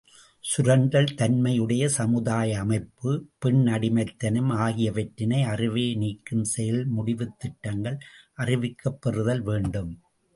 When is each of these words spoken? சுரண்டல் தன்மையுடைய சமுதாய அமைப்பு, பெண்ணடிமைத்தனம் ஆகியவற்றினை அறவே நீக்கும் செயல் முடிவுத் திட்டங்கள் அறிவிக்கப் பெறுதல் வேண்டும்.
சுரண்டல் 0.43 1.13
தன்மையுடைய 1.15 1.87
சமுதாய 1.87 2.59
அமைப்பு, 2.59 3.27
பெண்ணடிமைத்தனம் 3.45 4.49
ஆகியவற்றினை 4.49 5.41
அறவே 5.43 5.95
நீக்கும் 5.95 6.43
செயல் 6.43 6.87
முடிவுத் 6.87 7.39
திட்டங்கள் 7.39 7.97
அறிவிக்கப் 8.37 9.01
பெறுதல் 9.01 9.41
வேண்டும். 9.41 9.91